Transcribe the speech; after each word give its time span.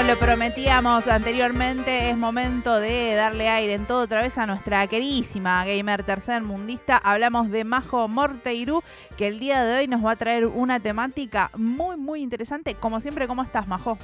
como 0.00 0.12
lo 0.12 0.18
prometíamos 0.18 1.08
anteriormente, 1.08 2.08
es 2.08 2.16
momento 2.16 2.80
de 2.80 3.12
darle 3.14 3.50
aire 3.50 3.74
en 3.74 3.86
todo 3.86 4.04
otra 4.04 4.22
vez 4.22 4.38
a 4.38 4.46
nuestra 4.46 4.86
queridísima 4.86 5.62
gamer 5.66 6.04
tercer 6.04 6.42
mundista. 6.42 6.96
Hablamos 6.96 7.50
de 7.50 7.64
Majo 7.64 8.08
Morteirú, 8.08 8.82
que 9.18 9.26
el 9.26 9.38
día 9.38 9.62
de 9.62 9.80
hoy 9.80 9.88
nos 9.88 10.02
va 10.02 10.12
a 10.12 10.16
traer 10.16 10.46
una 10.46 10.80
temática 10.80 11.50
muy, 11.54 11.98
muy 11.98 12.22
interesante. 12.22 12.74
Como 12.76 12.98
siempre, 13.00 13.26
¿cómo 13.26 13.42
estás, 13.42 13.68
Majo? 13.68 13.98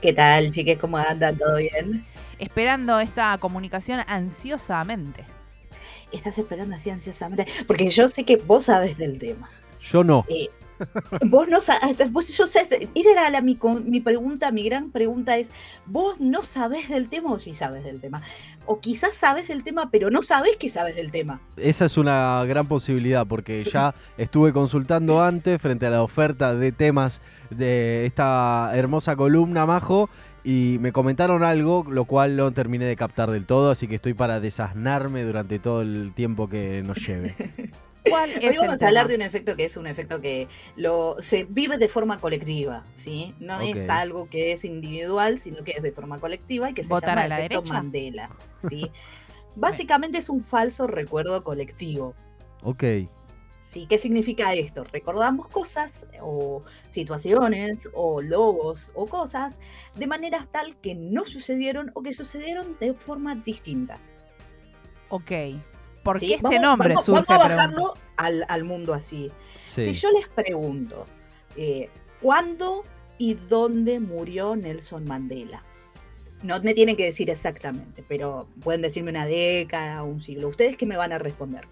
¿Qué 0.00 0.12
tal, 0.12 0.50
chiques? 0.50 0.78
¿Cómo 0.78 0.98
andan? 0.98 1.36
¿Todo 1.36 1.56
bien? 1.56 2.06
Esperando 2.38 3.00
esta 3.00 3.36
comunicación 3.38 4.04
ansiosamente. 4.06 5.24
Estás 6.12 6.38
esperando 6.38 6.76
así 6.76 6.90
ansiosamente. 6.90 7.46
Porque 7.66 7.90
yo 7.90 8.06
sé 8.06 8.22
que 8.24 8.36
vos 8.36 8.66
sabes 8.66 8.96
del 8.98 9.18
tema. 9.18 9.50
Yo 9.80 10.04
no. 10.04 10.24
Eh, 10.28 10.48
vos 11.28 11.48
no 11.48 11.60
sabes, 11.60 12.12
vos, 12.12 12.36
yo 12.36 12.46
sé, 12.46 12.60
esa 12.94 13.10
era 13.10 13.30
la, 13.30 13.40
mi, 13.40 13.58
mi, 13.84 14.00
pregunta, 14.00 14.50
mi 14.50 14.64
gran 14.64 14.90
pregunta 14.90 15.36
es, 15.36 15.50
¿vos 15.86 16.20
no 16.20 16.42
sabés 16.42 16.88
del 16.88 17.08
tema 17.08 17.32
o 17.32 17.38
sí 17.38 17.54
sabes 17.54 17.84
del 17.84 18.00
tema? 18.00 18.22
O 18.66 18.80
quizás 18.80 19.14
sabes 19.14 19.48
del 19.48 19.64
tema, 19.64 19.90
pero 19.90 20.10
no 20.10 20.22
sabes 20.22 20.56
que 20.56 20.68
sabes 20.68 20.96
del 20.96 21.10
tema. 21.10 21.40
Esa 21.56 21.84
es 21.84 21.96
una 21.96 22.44
gran 22.44 22.66
posibilidad, 22.66 23.26
porque 23.26 23.64
ya 23.64 23.94
estuve 24.16 24.52
consultando 24.52 25.22
antes 25.22 25.60
frente 25.60 25.86
a 25.86 25.90
la 25.90 26.02
oferta 26.02 26.54
de 26.54 26.72
temas 26.72 27.20
de 27.50 28.06
esta 28.06 28.70
hermosa 28.74 29.16
columna, 29.16 29.66
Majo, 29.66 30.08
y 30.44 30.78
me 30.80 30.92
comentaron 30.92 31.42
algo, 31.42 31.84
lo 31.88 32.04
cual 32.04 32.36
no 32.36 32.52
terminé 32.52 32.86
de 32.86 32.96
captar 32.96 33.30
del 33.30 33.46
todo, 33.46 33.70
así 33.70 33.88
que 33.88 33.96
estoy 33.96 34.14
para 34.14 34.40
desasnarme 34.40 35.24
durante 35.24 35.58
todo 35.58 35.82
el 35.82 36.12
tiempo 36.14 36.48
que 36.48 36.82
nos 36.84 36.98
lleve. 37.06 37.34
¿Cuál 38.08 38.30
Hoy 38.30 38.56
vamos 38.56 38.82
a 38.82 38.88
hablar 38.88 39.08
de 39.08 39.14
un 39.14 39.22
efecto 39.22 39.56
que 39.56 39.64
es 39.66 39.76
un 39.76 39.86
efecto 39.86 40.20
que 40.20 40.48
lo, 40.76 41.16
se 41.18 41.44
vive 41.44 41.76
de 41.78 41.88
forma 41.88 42.18
colectiva, 42.18 42.84
¿sí? 42.92 43.34
No 43.40 43.60
es 43.60 43.88
algo 43.88 44.28
que 44.28 44.52
es 44.52 44.64
individual, 44.64 45.38
sino 45.38 45.62
que 45.64 45.72
es 45.72 45.82
de 45.82 45.92
forma 45.92 46.18
colectiva 46.18 46.70
y 46.70 46.74
que 46.74 46.84
se 46.84 46.94
llama 46.94 47.26
el 47.26 47.32
efecto 47.32 47.62
Mandela, 47.62 48.30
¿sí? 48.68 48.90
Básicamente 49.56 50.18
es 50.18 50.28
un 50.28 50.42
falso 50.42 50.86
recuerdo 50.86 51.42
colectivo. 51.44 52.14
Ok. 52.62 52.84
¿Sí? 53.60 53.86
¿Qué 53.86 53.98
significa 53.98 54.54
esto? 54.54 54.84
Recordamos 54.84 55.48
cosas 55.48 56.06
o 56.22 56.62
situaciones 56.88 57.88
o 57.92 58.22
logos 58.22 58.90
o 58.94 59.06
cosas 59.06 59.60
de 59.96 60.06
manera 60.06 60.46
tal 60.50 60.76
que 60.76 60.94
no 60.94 61.24
sucedieron 61.24 61.90
o 61.94 62.02
que 62.02 62.14
sucedieron 62.14 62.76
de 62.80 62.94
forma 62.94 63.34
distinta. 63.34 63.98
Ok. 65.10 65.32
¿Por 66.02 66.18
qué 66.18 66.34
este 66.34 66.58
nombre 66.58 66.94
vamos, 66.94 67.08
Vamos 67.08 67.30
a 67.30 67.38
bajarlo 67.38 67.94
al, 68.16 68.64
mundo 68.64 68.94
así. 68.94 69.30
Si 69.60 69.92
yo 69.92 70.10
les 70.12 70.28
pregunto, 70.28 71.06
eh, 71.56 71.90
¿cuándo 72.20 72.84
y 73.18 73.34
dónde 73.34 74.00
murió 74.00 74.56
Nelson 74.56 75.04
Mandela? 75.04 75.62
No 76.42 76.58
me 76.62 76.72
tienen 76.72 76.96
que 76.96 77.04
decir 77.04 77.28
exactamente, 77.28 78.02
pero 78.08 78.46
pueden 78.62 78.80
decirme 78.80 79.10
una 79.10 79.26
década, 79.26 80.02
un 80.02 80.20
siglo. 80.20 80.48
¿Ustedes 80.48 80.76
qué 80.76 80.86
me 80.86 80.96
van 80.96 81.12
a 81.12 81.18
responder? 81.18 81.66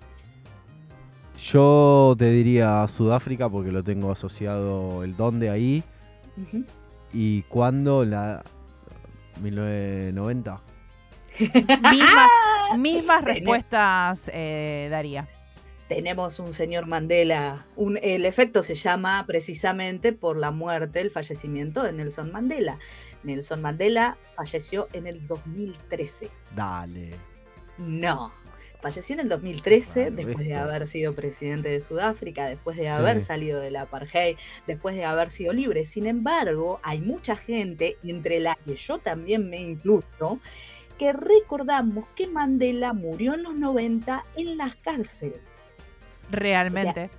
Yo 1.42 2.14
te 2.18 2.30
diría 2.30 2.86
Sudáfrica 2.88 3.48
porque 3.48 3.72
lo 3.72 3.82
tengo 3.82 4.10
asociado 4.10 5.04
el 5.04 5.16
dónde 5.16 5.48
ahí. 5.48 5.82
¿Y 7.12 7.42
cuándo? 7.42 8.04
La 8.04 8.42
1990. 9.42 10.60
mismas 12.76 13.24
respuestas 13.24 14.30
eh, 14.32 14.88
daría. 14.90 15.28
Tenemos 15.88 16.38
un 16.38 16.52
señor 16.52 16.86
Mandela. 16.86 17.66
el 18.02 18.26
efecto 18.26 18.62
se 18.62 18.74
llama 18.74 19.24
precisamente 19.26 20.12
por 20.12 20.36
la 20.36 20.50
muerte, 20.50 21.00
el 21.00 21.10
fallecimiento 21.10 21.82
de 21.82 21.92
Nelson 21.92 22.30
Mandela. 22.30 22.78
Nelson 23.22 23.62
Mandela 23.62 24.18
falleció 24.36 24.88
en 24.92 25.06
el 25.06 25.26
2013. 25.26 26.28
Dale. 26.54 27.12
No. 27.78 28.32
Falleció 28.80 29.14
en 29.14 29.20
el 29.20 29.28
2013 29.28 30.12
después 30.12 30.46
de 30.46 30.54
haber 30.54 30.86
sido 30.86 31.12
presidente 31.12 31.68
de 31.68 31.80
Sudáfrica, 31.80 32.46
después 32.46 32.76
de 32.76 32.88
haber 32.88 33.20
salido 33.20 33.58
del 33.58 33.74
apartheid, 33.74 34.36
después 34.68 34.94
de 34.94 35.04
haber 35.04 35.30
sido 35.30 35.52
libre. 35.52 35.84
Sin 35.84 36.06
embargo, 36.06 36.78
hay 36.84 37.00
mucha 37.00 37.34
gente, 37.34 37.96
entre 38.04 38.38
la 38.38 38.56
que 38.64 38.76
yo 38.76 38.98
también 38.98 39.50
me 39.50 39.60
incluyo, 39.60 40.38
que 40.98 41.12
recordamos 41.12 42.06
que 42.14 42.26
Mandela 42.26 42.92
murió 42.92 43.34
en 43.34 43.44
los 43.44 43.54
90 43.54 44.24
en 44.36 44.56
la 44.56 44.70
cárcel. 44.82 45.34
Realmente. 46.30 47.10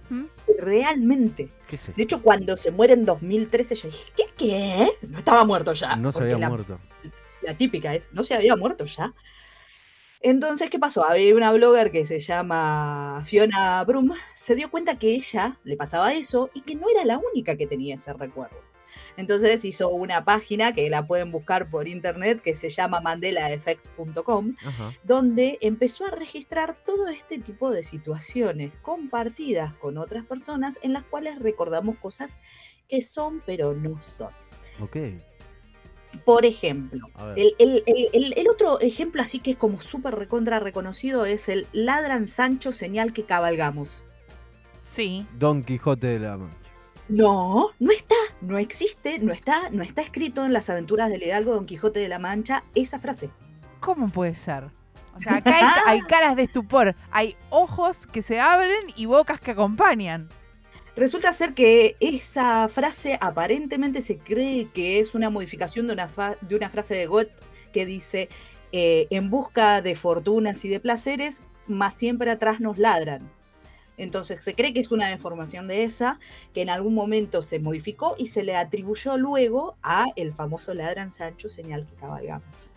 Realmente. 0.59 1.49
De 1.95 2.03
hecho, 2.03 2.21
cuando 2.21 2.55
se 2.57 2.71
muere 2.71 2.93
en 2.93 3.05
2013, 3.05 3.75
yo 3.75 3.89
dije, 3.89 4.03
¿qué? 4.15 4.23
¿Qué? 4.37 4.89
No 5.07 5.19
estaba 5.19 5.43
muerto 5.45 5.73
ya. 5.73 5.95
No 5.95 6.11
se 6.11 6.23
había 6.23 6.49
muerto. 6.49 6.79
La 7.41 7.55
típica 7.55 7.95
es, 7.95 8.09
no 8.11 8.23
se 8.23 8.35
había 8.35 8.55
muerto 8.55 8.85
ya. 8.85 9.13
Entonces, 10.21 10.69
¿qué 10.69 10.77
pasó? 10.77 11.09
Había 11.09 11.33
una 11.33 11.53
blogger 11.53 11.91
que 11.91 12.05
se 12.05 12.19
llama 12.19 13.23
Fiona 13.25 13.83
Brum, 13.85 14.11
se 14.35 14.53
dio 14.53 14.69
cuenta 14.69 14.99
que 14.99 15.13
ella 15.13 15.57
le 15.63 15.77
pasaba 15.77 16.13
eso 16.13 16.49
y 16.53 16.61
que 16.61 16.75
no 16.75 16.89
era 16.89 17.05
la 17.05 17.17
única 17.17 17.55
que 17.55 17.67
tenía 17.67 17.95
ese 17.95 18.11
recuerdo. 18.11 18.57
Entonces 19.17 19.65
hizo 19.65 19.89
una 19.89 20.23
página 20.23 20.73
que 20.73 20.89
la 20.89 21.05
pueden 21.05 21.31
buscar 21.31 21.69
por 21.69 21.87
internet 21.87 22.41
que 22.41 22.55
se 22.55 22.69
llama 22.69 23.01
mandelaeffect.com, 23.01 24.55
donde 25.03 25.57
empezó 25.61 26.05
a 26.05 26.11
registrar 26.11 26.77
todo 26.85 27.07
este 27.07 27.39
tipo 27.39 27.71
de 27.71 27.83
situaciones 27.83 28.71
compartidas 28.81 29.73
con 29.73 29.97
otras 29.97 30.25
personas 30.25 30.79
en 30.81 30.93
las 30.93 31.03
cuales 31.03 31.39
recordamos 31.39 31.97
cosas 31.97 32.37
que 32.87 33.01
son 33.01 33.41
pero 33.45 33.73
no 33.73 34.01
son. 34.01 34.31
Ok. 34.81 34.97
Por 36.25 36.43
ejemplo, 36.45 37.07
el, 37.35 38.47
otro 38.49 38.79
ejemplo 38.79 39.21
así 39.21 39.39
que 39.39 39.51
es 39.51 39.57
como 39.57 39.79
súper 39.79 40.15
recontra 40.15 40.59
reconocido 40.59 41.25
es 41.25 41.49
el 41.49 41.67
ladran 41.71 42.27
Sancho 42.27 42.71
señal 42.71 43.13
que 43.13 43.25
cabalgamos. 43.25 44.05
Sí. 44.81 45.27
Don 45.37 45.63
Quijote 45.63 46.07
de 46.07 46.19
la 46.19 46.39
no, 47.09 47.71
no 47.79 47.91
está, 47.91 48.15
no 48.41 48.57
existe, 48.57 49.19
no 49.19 49.33
está, 49.33 49.69
no 49.71 49.83
está 49.83 50.01
escrito 50.01 50.45
en 50.45 50.53
las 50.53 50.69
aventuras 50.69 51.09
del 51.09 51.23
Hidalgo 51.23 51.53
Don 51.53 51.65
Quijote 51.65 51.99
de 51.99 52.07
la 52.07 52.19
Mancha 52.19 52.63
esa 52.75 52.99
frase. 52.99 53.29
¿Cómo 53.79 54.09
puede 54.09 54.35
ser? 54.35 54.65
O 55.15 55.21
sea, 55.21 55.35
acá 55.35 55.57
hay, 55.87 56.01
caras 56.01 56.35
de 56.35 56.43
estupor, 56.43 56.95
hay 57.11 57.35
ojos 57.49 58.07
que 58.07 58.21
se 58.21 58.39
abren 58.39 58.93
y 58.95 59.05
bocas 59.05 59.39
que 59.39 59.51
acompañan. 59.51 60.29
Resulta 60.95 61.33
ser 61.33 61.53
que 61.53 61.95
esa 61.99 62.67
frase 62.67 63.17
aparentemente 63.21 64.01
se 64.01 64.17
cree 64.17 64.69
que 64.73 64.99
es 64.99 65.15
una 65.15 65.29
modificación 65.29 65.87
de 65.87 65.93
una, 65.93 66.09
de 66.41 66.55
una 66.55 66.69
frase 66.69 66.95
de 66.95 67.05
Goethe 67.05 67.33
que 67.71 67.85
dice, 67.85 68.29
eh, 68.71 69.07
en 69.09 69.29
busca 69.29 69.81
de 69.81 69.95
fortunas 69.95 70.65
y 70.65 70.69
de 70.69 70.79
placeres, 70.79 71.41
más 71.67 71.95
siempre 71.95 72.31
atrás 72.31 72.59
nos 72.59 72.77
ladran. 72.77 73.29
Entonces 73.99 74.41
se 74.41 74.55
cree 74.55 74.73
que 74.73 74.79
es 74.79 74.91
una 74.91 75.09
deformación 75.09 75.67
de 75.67 75.83
esa, 75.83 76.19
que 76.53 76.61
en 76.61 76.69
algún 76.69 76.93
momento 76.93 77.41
se 77.41 77.59
modificó 77.59 78.15
y 78.17 78.27
se 78.27 78.43
le 78.43 78.55
atribuyó 78.55 79.17
luego 79.17 79.75
a 79.83 80.05
el 80.15 80.33
famoso 80.33 80.73
ladran 80.73 81.11
Sancho, 81.11 81.49
señal 81.49 81.85
que 81.85 81.95
cabalgamos. 81.95 82.73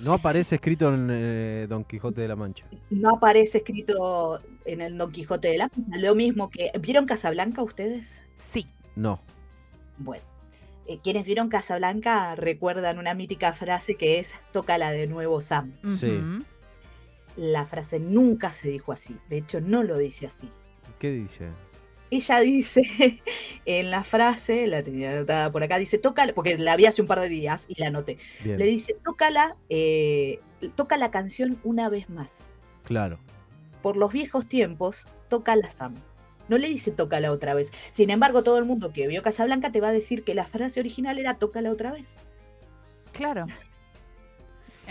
No 0.00 0.14
aparece 0.14 0.56
escrito 0.56 0.92
en 0.92 1.08
eh, 1.10 1.66
Don 1.68 1.84
Quijote 1.84 2.22
de 2.22 2.28
la 2.28 2.36
Mancha. 2.36 2.64
No 2.90 3.10
aparece 3.10 3.58
escrito 3.58 4.40
en 4.64 4.80
el 4.80 4.96
Don 4.96 5.12
Quijote 5.12 5.48
de 5.48 5.58
la 5.58 5.70
Mancha. 5.76 5.98
Lo 5.98 6.14
mismo 6.14 6.50
que. 6.50 6.70
¿Vieron 6.80 7.06
Casablanca 7.06 7.62
ustedes? 7.62 8.22
Sí. 8.36 8.66
No. 8.96 9.20
Bueno. 9.98 10.24
Eh, 10.86 11.00
quienes 11.02 11.26
vieron 11.26 11.48
Casablanca 11.48 12.34
recuerdan 12.34 12.98
una 12.98 13.12
mítica 13.12 13.52
frase 13.52 13.96
que 13.96 14.18
es 14.18 14.34
tócala 14.52 14.90
de 14.90 15.06
nuevo 15.06 15.40
Sam. 15.40 15.72
Sí 15.82 16.20
la 17.38 17.64
frase 17.64 18.00
nunca 18.00 18.52
se 18.52 18.68
dijo 18.68 18.92
así. 18.92 19.16
De 19.28 19.38
hecho, 19.38 19.60
no 19.60 19.84
lo 19.84 19.96
dice 19.96 20.26
así. 20.26 20.50
¿Qué 20.98 21.10
dice? 21.12 21.48
Ella 22.10 22.40
dice 22.40 22.82
en 23.64 23.90
la 23.90 24.02
frase, 24.02 24.66
la 24.66 24.82
tenía 24.82 25.12
anotada 25.12 25.52
por 25.52 25.62
acá, 25.62 25.78
dice, 25.78 25.98
tócala, 25.98 26.34
porque 26.34 26.58
la 26.58 26.74
vi 26.76 26.86
hace 26.86 27.00
un 27.00 27.06
par 27.08 27.20
de 27.20 27.28
días 27.28 27.66
y 27.68 27.80
la 27.80 27.88
anoté. 27.88 28.18
Le 28.44 28.64
dice, 28.64 28.96
tócala, 29.04 29.56
eh, 29.68 30.40
toca 30.74 30.96
la 30.96 31.10
canción 31.10 31.60
una 31.62 31.88
vez 31.88 32.10
más. 32.10 32.54
Claro. 32.82 33.20
Por 33.82 33.96
los 33.96 34.12
viejos 34.12 34.48
tiempos, 34.48 35.06
toca 35.28 35.54
la 35.54 35.70
Sam. 35.70 35.94
No 36.48 36.58
le 36.58 36.68
dice 36.68 36.90
tócala 36.90 37.30
otra 37.30 37.54
vez. 37.54 37.70
Sin 37.92 38.10
embargo, 38.10 38.42
todo 38.42 38.58
el 38.58 38.64
mundo 38.64 38.92
que 38.92 39.06
vio 39.06 39.22
Casablanca 39.22 39.70
te 39.70 39.80
va 39.80 39.88
a 39.88 39.92
decir 39.92 40.24
que 40.24 40.34
la 40.34 40.44
frase 40.44 40.80
original 40.80 41.18
era 41.18 41.38
tócala 41.38 41.70
otra 41.70 41.92
vez. 41.92 42.18
Claro. 43.12 43.46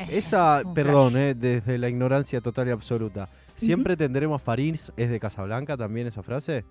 Esa, 0.10 0.62
perdón, 0.74 1.18
eh, 1.18 1.34
desde 1.36 1.78
la 1.78 1.90
ignorancia 1.90 2.42
total 2.42 2.68
y 2.68 2.72
absoluta. 2.72 3.30
¿Siempre 3.56 3.98
tendremos 3.98 4.42
París? 4.42 4.92
¿Es 4.98 5.10
de 5.10 5.20
Casablanca 5.20 5.76
también 5.76 6.08
esa 6.08 6.22
frase? 6.22 6.64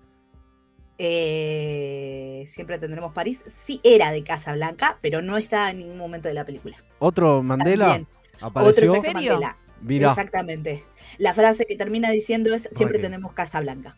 Eh, 0.97 2.45
siempre 2.47 2.77
tendremos 2.79 3.13
París. 3.13 3.43
Sí 3.47 3.81
era 3.83 4.11
de 4.11 4.23
Casablanca, 4.23 4.97
pero 5.01 5.21
no 5.21 5.37
está 5.37 5.69
en 5.69 5.79
ningún 5.79 5.97
momento 5.97 6.27
de 6.27 6.33
la 6.33 6.45
película. 6.45 6.77
¿Otro 6.99 7.43
Mandela? 7.43 8.01
¿Apareció? 8.41 8.93
Otro 8.93 9.11
Mandela. 9.13 9.57
Exactamente. 9.89 10.83
La 11.17 11.33
frase 11.33 11.65
que 11.65 11.75
termina 11.75 12.09
diciendo 12.11 12.53
es 12.53 12.69
siempre 12.71 12.99
tenemos 12.99 13.33
Casablanca. 13.33 13.97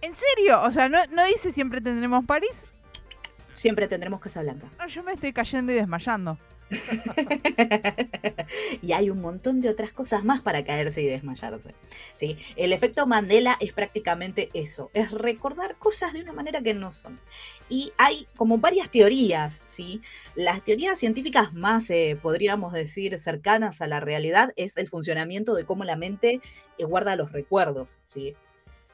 ¿En 0.00 0.14
serio? 0.14 0.62
O 0.62 0.70
sea, 0.70 0.88
¿no, 0.88 0.98
¿no 1.12 1.24
dice 1.26 1.50
siempre 1.50 1.80
tendremos 1.80 2.24
París? 2.24 2.74
siempre 3.54 3.88
tendremos 3.88 4.20
Casa 4.20 4.42
Blanca. 4.42 4.66
No, 4.78 4.86
yo 4.86 5.02
me 5.02 5.12
estoy 5.12 5.32
cayendo 5.32 5.72
y 5.72 5.76
desmayando. 5.76 6.38
y 8.82 8.92
hay 8.92 9.10
un 9.10 9.20
montón 9.20 9.60
de 9.60 9.68
otras 9.68 9.92
cosas 9.92 10.24
más 10.24 10.40
para 10.40 10.64
caerse 10.64 11.02
y 11.02 11.06
desmayarse. 11.06 11.74
¿sí? 12.14 12.36
El 12.56 12.72
efecto 12.72 13.06
Mandela 13.06 13.56
es 13.60 13.72
prácticamente 13.72 14.50
eso, 14.54 14.90
es 14.94 15.10
recordar 15.10 15.76
cosas 15.76 16.12
de 16.12 16.20
una 16.20 16.32
manera 16.32 16.60
que 16.60 16.74
no 16.74 16.92
son. 16.92 17.20
Y 17.68 17.92
hay 17.98 18.26
como 18.36 18.58
varias 18.58 18.90
teorías, 18.90 19.64
¿sí? 19.66 20.00
Las 20.34 20.62
teorías 20.62 20.98
científicas 20.98 21.54
más, 21.54 21.88
eh, 21.90 22.18
podríamos 22.20 22.72
decir, 22.72 23.18
cercanas 23.18 23.80
a 23.80 23.86
la 23.86 24.00
realidad 24.00 24.52
es 24.56 24.76
el 24.76 24.88
funcionamiento 24.88 25.54
de 25.54 25.64
cómo 25.64 25.84
la 25.84 25.96
mente 25.96 26.40
eh, 26.78 26.84
guarda 26.84 27.16
los 27.16 27.32
recuerdos, 27.32 28.00
¿sí? 28.04 28.34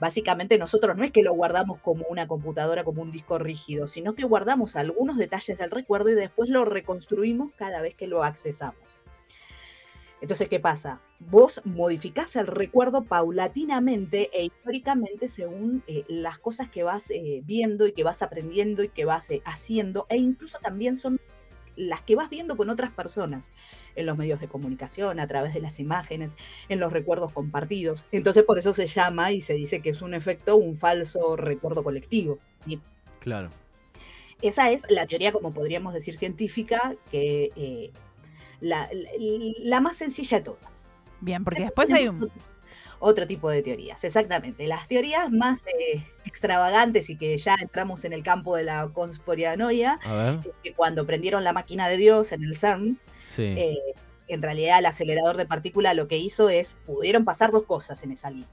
Básicamente 0.01 0.57
nosotros 0.57 0.97
no 0.97 1.05
es 1.05 1.13
que 1.13 1.23
lo 1.23 1.35
guardamos 1.35 1.79
como 1.81 2.07
una 2.09 2.27
computadora, 2.27 2.85
como 2.85 3.03
un 3.03 3.11
disco 3.11 3.39
rígido, 3.39 3.87
sino 3.87 4.15
que 4.15 4.25
guardamos 4.25 4.75
algunos 4.75 5.19
detalles 5.19 5.59
del 5.59 5.71
recuerdo 5.71 6.09
y 6.09 6.15
después 6.15 6.49
lo 6.49 6.65
reconstruimos 6.65 7.53
cada 7.55 7.83
vez 7.83 7.95
que 7.95 8.07
lo 8.07 8.25
accesamos. 8.25 8.81
Entonces, 10.23 10.49
¿qué 10.49 10.61
pasa? 10.61 11.01
Vos 11.19 11.63
modificás 11.65 12.37
el 12.37 12.47
recuerdo 12.47 13.05
paulatinamente 13.05 14.31
e 14.33 14.45
históricamente 14.45 15.29
según 15.29 15.83
eh, 15.87 16.05
las 16.09 16.39
cosas 16.39 16.71
que 16.71 16.83
vas 16.83 17.11
eh, 17.11 17.43
viendo 17.45 17.87
y 17.87 17.93
que 17.93 18.05
vas 18.05 18.23
aprendiendo 18.23 18.83
y 18.83 18.89
que 18.89 19.05
vas 19.05 19.31
eh, 19.31 19.43
haciendo, 19.45 20.07
e 20.09 20.17
incluso 20.17 20.59
también 20.59 20.97
son 20.97 21.21
las 21.81 22.03
que 22.03 22.17
vas 22.17 22.31
viendo 22.31 22.57
con 22.57 22.71
otras 22.71 22.91
personas 22.91 23.53
en 23.97 24.07
los 24.07 24.17
medios 24.17 24.41
de 24.41 24.49
comunicación, 24.49 25.21
a 25.21 25.27
través 25.27 25.55
de 25.55 25.61
las 25.61 25.81
imágenes, 25.81 26.37
en 26.69 26.81
los 26.81 26.93
recuerdos 26.93 27.33
compartidos. 27.33 28.07
Entonces 28.13 28.45
por 28.45 28.59
eso 28.59 28.73
se 28.73 28.87
llama 28.87 29.33
y 29.33 29.41
se 29.41 29.55
dice 29.55 29.81
que 29.81 29.91
es 29.91 30.03
un 30.03 30.15
efecto, 30.15 30.57
un 30.57 30.75
falso 30.75 31.37
recuerdo 31.37 31.83
colectivo. 31.83 32.39
Claro. 33.21 33.51
Esa 34.43 34.71
es 34.71 34.91
la 34.91 35.07
teoría, 35.07 35.33
como 35.33 35.53
podríamos 35.53 35.93
decir, 35.93 36.17
científica, 36.17 36.95
que 37.11 37.51
eh, 37.57 37.91
la, 38.61 38.89
la, 39.63 39.81
más 39.81 39.97
sencilla 39.97 40.39
de 40.39 40.45
todas. 40.45 40.87
Bien, 41.21 41.45
porque 41.45 41.63
después 41.65 41.93
hay 41.93 42.09
un, 42.09 42.31
otro 43.01 43.27
tipo 43.27 43.51
de 43.51 43.63
teorías. 43.63 44.05
Exactamente. 44.05 44.67
Las 44.69 44.87
teorías 44.87 45.31
más 45.33 45.65
eh, 45.67 46.05
extravagantes 46.25 47.11
y 47.11 47.17
que 47.17 47.37
ya 47.37 47.57
entramos 47.61 48.05
en 48.05 48.13
el 48.13 48.23
campo 48.23 48.55
de 48.55 48.65
la 48.65 48.89
conspiranoia, 48.93 49.99
que 50.63 50.75
cuando 50.75 51.05
prendieron 51.07 51.43
la 51.43 51.53
máquina 51.53 51.89
de 51.89 51.97
Dios 51.97 52.31
en 52.31 52.45
el 52.45 52.55
CERN, 52.55 52.99
eh, 53.39 53.77
en 54.29 54.43
realidad 54.43 54.79
el 54.79 54.87
acelerador 54.87 55.37
de 55.37 55.47
partículas 55.47 55.97
lo 55.97 56.07
que 56.07 56.19
hizo 56.19 56.49
es, 56.51 56.77
pudieron 56.87 57.25
pasar 57.25 57.51
dos 57.51 57.65
cosas 57.65 58.03
en 58.05 58.13
esa 58.13 58.31
línea 58.31 58.47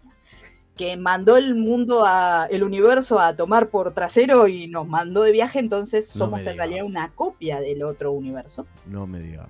que 0.77 0.95
mandó 0.95 1.37
el 1.37 1.55
mundo 1.55 2.05
a 2.05 2.47
el 2.51 2.63
universo 2.63 3.19
a 3.19 3.35
tomar 3.35 3.69
por 3.69 3.93
trasero 3.93 4.47
y 4.47 4.67
nos 4.67 4.87
mandó 4.87 5.23
de 5.23 5.31
viaje, 5.31 5.57
entonces 5.57 6.07
somos 6.07 6.45
en 6.45 6.55
realidad 6.55 6.85
una 6.85 7.11
copia 7.13 7.59
del 7.59 7.81
otro 7.81 8.11
universo. 8.11 8.67
No 8.85 9.07
me 9.07 9.19
digas. 9.19 9.49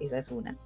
Esa 0.00 0.18
es 0.18 0.28
una. 0.28 0.56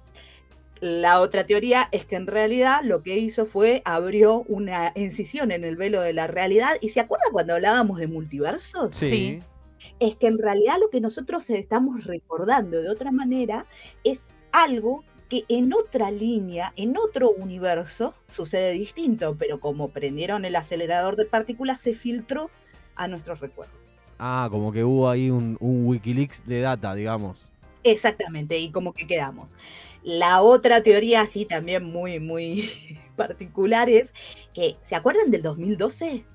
La 0.81 1.21
otra 1.21 1.45
teoría 1.45 1.87
es 1.91 2.05
que 2.05 2.15
en 2.15 2.27
realidad 2.27 2.81
lo 2.83 3.01
que 3.01 3.17
hizo 3.17 3.45
fue 3.45 3.81
abrió 3.85 4.43
una 4.47 4.91
incisión 4.95 5.51
en 5.51 5.63
el 5.63 5.77
velo 5.77 6.01
de 6.01 6.13
la 6.13 6.27
realidad. 6.27 6.71
¿Y 6.81 6.89
se 6.89 6.99
acuerda 6.99 7.23
cuando 7.31 7.53
hablábamos 7.53 7.99
de 7.99 8.07
multiversos? 8.07 8.93
Sí. 8.93 9.39
Es 9.99 10.15
que 10.15 10.27
en 10.27 10.37
realidad 10.37 10.75
lo 10.79 10.89
que 10.89 10.99
nosotros 10.99 11.49
estamos 11.49 12.03
recordando 12.03 12.81
de 12.81 12.89
otra 12.89 13.11
manera 13.11 13.65
es 14.03 14.31
algo 14.51 15.03
que 15.29 15.43
en 15.47 15.73
otra 15.73 16.11
línea, 16.11 16.73
en 16.75 16.97
otro 16.97 17.31
universo, 17.31 18.13
sucede 18.27 18.71
distinto, 18.71 19.35
pero 19.37 19.59
como 19.59 19.89
prendieron 19.89 20.45
el 20.45 20.55
acelerador 20.55 21.15
de 21.15 21.25
partículas, 21.25 21.81
se 21.81 21.93
filtró 21.93 22.49
a 22.95 23.07
nuestros 23.07 23.39
recuerdos. 23.39 23.97
Ah, 24.19 24.47
como 24.51 24.71
que 24.71 24.83
hubo 24.83 25.09
ahí 25.09 25.29
un, 25.29 25.57
un 25.59 25.87
Wikileaks 25.87 26.45
de 26.45 26.61
data, 26.61 26.93
digamos. 26.95 27.49
Exactamente, 27.85 28.57
y 28.57 28.71
como 28.71 28.93
que 28.93 29.05
quedamos. 29.05 29.55
La 30.03 30.41
otra 30.41 30.81
teoría, 30.81 31.21
así 31.21 31.45
también 31.45 31.83
muy, 31.83 32.19
muy 32.19 32.67
particular, 33.15 33.89
es 33.89 34.11
que, 34.53 34.75
¿se 34.81 34.95
acuerdan 34.95 35.29
del 35.29 35.43
2012? 35.43 36.25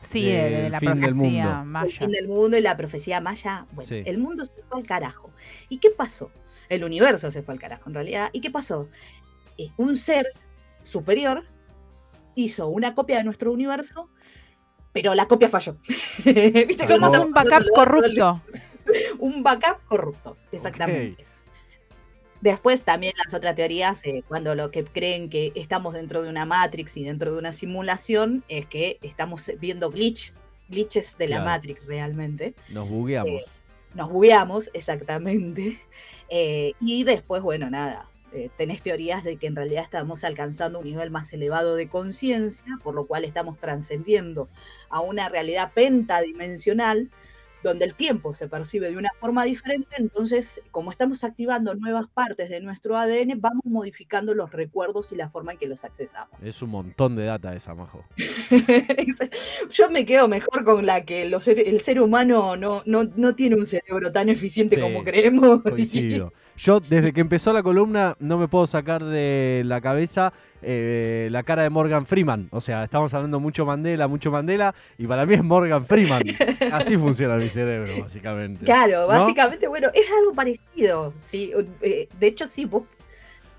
Sí, 0.00 0.26
de, 0.26 0.68
la 0.68 0.80
profecía 0.80 1.62
maya. 1.64 1.86
El 1.86 1.92
fin 1.92 2.10
del 2.10 2.28
mundo 2.28 2.56
y 2.56 2.60
la 2.60 2.76
profecía 2.76 3.20
maya. 3.20 3.66
Bueno, 3.72 3.90
el 4.04 4.18
mundo 4.18 4.44
se 4.44 4.62
fue 4.68 4.78
al 4.78 4.86
carajo. 4.86 5.30
¿Y 5.68 5.78
qué 5.78 5.90
pasó? 5.90 6.30
El 6.68 6.82
universo 6.82 7.30
se 7.30 7.42
fue 7.42 7.54
al 7.54 7.60
carajo, 7.60 7.88
en 7.88 7.94
realidad. 7.94 8.30
¿Y 8.32 8.40
qué 8.40 8.50
pasó? 8.50 8.88
Eh, 9.58 9.70
un 9.76 9.96
ser 9.96 10.26
superior 10.82 11.44
hizo 12.34 12.66
una 12.68 12.94
copia 12.94 13.18
de 13.18 13.24
nuestro 13.24 13.52
universo, 13.52 14.10
pero 14.92 15.14
la 15.14 15.28
copia 15.28 15.48
falló. 15.48 15.76
¿Viste 16.24 16.86
Somos 16.86 17.16
un 17.16 17.32
backup 17.32 17.68
corrupto. 17.74 18.42
Un 19.18 19.42
backup 19.42 19.84
corrupto, 19.86 20.36
exactamente. 20.52 21.28
Después 22.40 22.84
también 22.84 23.14
las 23.24 23.34
otras 23.34 23.56
teorías, 23.56 24.04
eh, 24.04 24.22
cuando 24.28 24.54
lo 24.54 24.70
que 24.70 24.84
creen 24.84 25.28
que 25.28 25.52
estamos 25.56 25.94
dentro 25.94 26.22
de 26.22 26.30
una 26.30 26.46
Matrix 26.46 26.96
y 26.96 27.04
dentro 27.04 27.32
de 27.32 27.38
una 27.38 27.52
simulación, 27.52 28.44
es 28.48 28.66
que 28.66 28.98
estamos 29.02 29.50
viendo 29.58 29.90
glitch, 29.90 30.34
glitches 30.68 31.18
de 31.18 31.28
la 31.28 31.42
Matrix 31.42 31.84
realmente. 31.86 32.54
Nos 32.68 32.88
bugueamos. 32.88 33.42
Eh, 33.42 33.44
nos 33.94 34.10
bugueamos, 34.10 34.70
exactamente. 34.72 35.78
Eh, 36.30 36.74
y 36.78 37.04
después, 37.04 37.40
bueno, 37.40 37.70
nada, 37.70 38.04
tenés 38.58 38.82
teorías 38.82 39.24
de 39.24 39.38
que 39.38 39.46
en 39.46 39.56
realidad 39.56 39.82
estamos 39.82 40.22
alcanzando 40.22 40.80
un 40.80 40.84
nivel 40.84 41.10
más 41.10 41.32
elevado 41.32 41.74
de 41.74 41.88
conciencia, 41.88 42.78
por 42.82 42.94
lo 42.94 43.06
cual 43.06 43.24
estamos 43.24 43.56
trascendiendo 43.56 44.46
a 44.90 45.00
una 45.00 45.30
realidad 45.30 45.72
pentadimensional 45.72 47.08
donde 47.62 47.84
el 47.84 47.94
tiempo 47.94 48.32
se 48.32 48.48
percibe 48.48 48.90
de 48.90 48.96
una 48.96 49.10
forma 49.20 49.44
diferente, 49.44 49.96
entonces 49.98 50.60
como 50.70 50.90
estamos 50.90 51.24
activando 51.24 51.74
nuevas 51.74 52.06
partes 52.08 52.48
de 52.50 52.60
nuestro 52.60 52.96
ADN, 52.96 53.40
vamos 53.40 53.64
modificando 53.64 54.34
los 54.34 54.52
recuerdos 54.52 55.12
y 55.12 55.16
la 55.16 55.28
forma 55.28 55.52
en 55.52 55.58
que 55.58 55.66
los 55.66 55.84
accesamos. 55.84 56.30
Es 56.42 56.62
un 56.62 56.70
montón 56.70 57.16
de 57.16 57.24
data 57.24 57.54
esa, 57.54 57.74
Majo. 57.74 58.04
Yo 59.70 59.90
me 59.90 60.06
quedo 60.06 60.28
mejor 60.28 60.64
con 60.64 60.86
la 60.86 61.04
que 61.04 61.22
el 61.22 61.80
ser 61.80 62.00
humano 62.00 62.56
no, 62.56 62.82
no, 62.84 63.34
tiene 63.34 63.56
un 63.56 63.66
cerebro 63.66 64.12
tan 64.12 64.28
eficiente 64.28 64.80
como 64.80 65.04
creemos. 65.04 65.62
Coincido. 65.62 66.32
Yo, 66.58 66.80
desde 66.80 67.12
que 67.12 67.20
empezó 67.20 67.52
la 67.52 67.62
columna, 67.62 68.16
no 68.18 68.36
me 68.36 68.48
puedo 68.48 68.66
sacar 68.66 69.04
de 69.04 69.62
la 69.64 69.80
cabeza 69.80 70.32
eh, 70.60 71.28
la 71.30 71.44
cara 71.44 71.62
de 71.62 71.70
Morgan 71.70 72.04
Freeman. 72.04 72.48
O 72.50 72.60
sea, 72.60 72.82
estamos 72.82 73.14
hablando 73.14 73.38
mucho 73.38 73.64
Mandela, 73.64 74.08
mucho 74.08 74.32
Mandela, 74.32 74.74
y 74.98 75.06
para 75.06 75.24
mí 75.24 75.34
es 75.34 75.44
Morgan 75.44 75.86
Freeman. 75.86 76.22
Así 76.72 76.96
funciona 76.96 77.36
mi 77.36 77.46
cerebro, 77.46 77.92
básicamente. 78.02 78.64
Claro, 78.64 79.06
básicamente, 79.06 79.68
bueno, 79.68 79.86
es 79.94 80.06
algo 80.18 80.34
parecido. 80.34 81.14
¿sí? 81.16 81.52
Eh, 81.80 82.08
de 82.18 82.26
hecho, 82.26 82.48
sí, 82.48 82.64
vos 82.64 82.82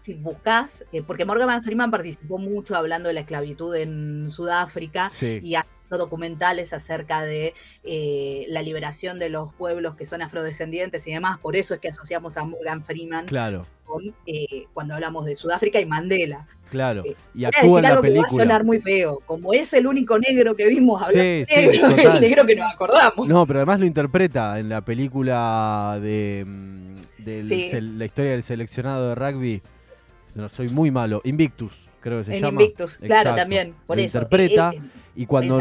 si 0.01 0.13
buscas, 0.15 0.83
eh, 0.91 1.01
porque 1.01 1.25
Morgan 1.25 1.61
Freeman 1.61 1.91
participó 1.91 2.37
mucho 2.37 2.75
hablando 2.75 3.07
de 3.07 3.13
la 3.13 3.21
esclavitud 3.21 3.73
en 3.75 4.29
Sudáfrica 4.29 5.09
y 5.41 5.55
haciendo 5.55 5.78
documentales 5.97 6.73
acerca 6.73 7.23
de 7.23 7.53
eh, 7.83 8.45
la 8.49 8.61
liberación 8.61 9.17
de 9.17 9.29
los 9.29 9.53
pueblos 9.53 9.95
que 9.95 10.05
son 10.05 10.21
afrodescendientes 10.21 11.07
y 11.07 11.13
demás. 11.13 11.39
Por 11.39 11.55
eso 11.55 11.73
es 11.73 11.79
que 11.79 11.89
asociamos 11.89 12.37
a 12.37 12.43
Morgan 12.43 12.83
Freeman 12.83 13.25
claro. 13.25 13.65
con 13.85 14.13
eh, 14.25 14.65
cuando 14.73 14.93
hablamos 14.93 15.25
de 15.25 15.35
Sudáfrica 15.35 15.79
y 15.79 15.85
Mandela. 15.85 16.45
Claro. 16.69 17.03
y 17.33 17.45
actúa 17.45 17.79
en 17.79 17.83
la 17.83 18.01
película. 18.01 18.27
Que 18.27 18.35
va 18.35 18.41
a 18.41 18.45
sonar 18.45 18.63
muy 18.63 18.79
feo. 18.79 19.21
Como 19.25 19.53
es 19.53 19.73
el 19.73 19.87
único 19.87 20.19
negro 20.19 20.55
que 20.55 20.67
vimos 20.67 21.01
hablando 21.01 21.19
el 21.49 22.21
negro 22.21 22.45
que 22.45 22.55
nos 22.55 22.73
acordamos. 22.73 23.27
No, 23.27 23.45
pero 23.47 23.59
además 23.59 23.79
lo 23.79 23.85
interpreta 23.85 24.59
en 24.59 24.69
la 24.69 24.81
película 24.81 25.97
de, 26.01 26.43
mm, 26.45 26.95
la 27.97 28.05
historia 28.05 28.31
del 28.31 28.43
seleccionado 28.43 29.09
de 29.09 29.15
rugby 29.15 29.61
no, 30.35 30.49
soy 30.49 30.69
muy 30.69 30.91
malo. 30.91 31.21
Invictus, 31.23 31.88
creo 31.99 32.19
que 32.19 32.25
se 32.25 32.39
llama. 32.39 32.61
Invictus, 32.61 32.97
claro, 32.97 33.35
también. 33.35 33.75
Por 33.85 33.99
eso. 33.99 34.17
Interpreta. 34.17 34.71
Eh, 34.73 34.77
eh, 34.77 34.99
y 35.15 35.25
cuando 35.25 35.57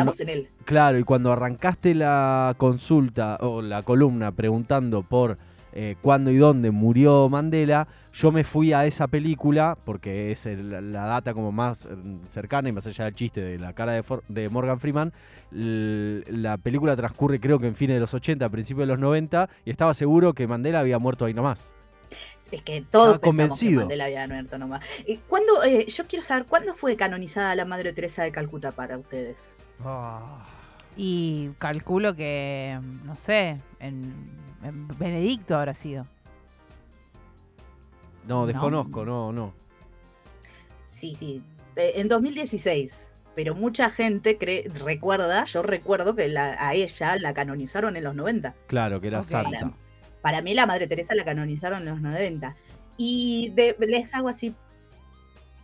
Claro, 0.65 0.99
y 0.99 1.05
cuando 1.05 1.33
arrancaste 1.33 1.95
la 1.95 2.55
consulta 2.59 3.39
o 3.41 3.61
la 3.61 3.83
columna 3.83 4.31
preguntando 4.33 5.03
por 5.03 5.37
eh, 5.73 5.97
cuándo 6.01 6.31
y 6.31 6.37
dónde 6.37 6.71
murió 6.71 7.29
Mandela, 7.29 7.89
yo 8.13 8.33
me 8.33 8.45
fui 8.45 8.73
a 8.73 8.87
esa 8.87 9.09
película 9.09 9.77
porque 9.85 10.33
es 10.33 10.47
la 10.47 11.07
data 11.07 11.35
como 11.35 11.53
más 11.53 11.89
cercana 12.29 12.69
y 12.69 12.73
más 12.73 12.87
allá 12.87 13.05
del 13.05 13.15
chiste 13.15 13.41
de 13.41 13.59
la 13.59 13.73
cara 13.73 13.93
de, 13.93 14.05
de 14.29 14.49
Morgan 14.49 14.81
Freeman. 14.81 15.13
la 15.51 16.57
película 16.59 16.97
transcurre 16.97 17.41
creo 17.41 17.59
que 17.59 17.67
en 17.67 17.75
fines 17.75 17.97
de 17.97 18.01
los 18.01 18.15
80, 18.15 18.49
principios 18.51 18.87
de 18.87 18.93
los 18.93 19.01
90 19.01 19.49
y 19.65 19.71
estaba 19.71 19.93
seguro 19.95 20.35
que 20.35 20.47
Mandela 20.47 20.81
había 20.81 20.99
muerto 20.99 21.25
ahí 21.25 21.35
nomás. 21.35 21.71
Es 22.51 22.63
que 22.63 22.83
todos 22.83 23.17
ah, 23.17 23.19
convencido. 23.19 23.81
que 23.81 23.85
Mandela 23.85 24.05
había 24.07 24.27
muerto 24.27 24.59
nomás. 24.59 24.85
¿Cuándo, 25.29 25.63
eh, 25.65 25.87
yo 25.87 26.07
quiero 26.07 26.25
saber, 26.25 26.47
¿cuándo 26.47 26.75
fue 26.75 26.97
canonizada 26.97 27.55
la 27.55 27.65
Madre 27.65 27.93
Teresa 27.93 28.23
de 28.23 28.33
Calcuta 28.33 28.73
para 28.73 28.97
ustedes? 28.97 29.49
Ah. 29.85 30.47
Y 30.97 31.51
calculo 31.59 32.15
que, 32.15 32.79
no 33.05 33.17
sé, 33.17 33.61
en, 33.79 34.13
Benedicto 34.99 35.57
habrá 35.57 35.75
sido. 35.75 36.07
No, 38.27 38.47
desconozco, 38.47 39.05
no, 39.05 39.33
no. 39.33 39.55
Sí, 40.85 41.15
sí. 41.15 41.43
En 41.77 42.09
2016 42.09 43.11
pero 43.39 43.55
mucha 43.55 43.89
gente 43.89 44.37
cree, 44.37 44.69
recuerda, 44.85 45.45
yo 45.45 45.63
recuerdo 45.63 46.17
que 46.17 46.27
la- 46.27 46.57
a 46.59 46.75
ella 46.75 47.17
la 47.21 47.33
canonizaron 47.33 47.97
en 47.97 48.03
los 48.03 48.17
90. 48.17 48.57
Claro, 48.67 49.01
que 49.01 49.07
era 49.07 49.23
santa. 49.23 49.75
Para 50.23 50.43
mí 50.43 50.55
la 50.55 50.67
Madre 50.67 50.87
Teresa 50.87 51.15
la 51.15 51.25
canonizaron 51.25 51.81
en 51.81 51.87
los 51.87 52.01
90. 52.01 52.57
Y 52.97 53.53
de- 53.55 53.77
les 53.81 54.13
hago 54.15 54.29
así. 54.29 54.55